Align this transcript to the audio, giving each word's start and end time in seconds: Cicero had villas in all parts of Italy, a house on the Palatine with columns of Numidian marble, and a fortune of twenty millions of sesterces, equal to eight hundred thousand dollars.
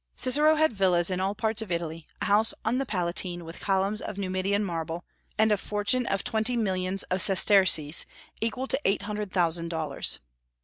Cicero 0.15 0.55
had 0.55 0.73
villas 0.73 1.11
in 1.11 1.19
all 1.19 1.35
parts 1.35 1.61
of 1.61 1.71
Italy, 1.71 2.07
a 2.23 2.25
house 2.25 2.55
on 2.65 2.79
the 2.79 2.87
Palatine 2.87 3.45
with 3.45 3.59
columns 3.59 4.01
of 4.01 4.17
Numidian 4.17 4.63
marble, 4.65 5.05
and 5.37 5.51
a 5.51 5.57
fortune 5.57 6.07
of 6.07 6.23
twenty 6.23 6.57
millions 6.57 7.03
of 7.11 7.21
sesterces, 7.21 8.07
equal 8.39 8.65
to 8.67 8.81
eight 8.83 9.03
hundred 9.03 9.31
thousand 9.31 9.69
dollars. 9.69 10.17